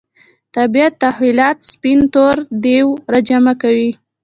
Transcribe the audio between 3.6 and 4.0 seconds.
کوي.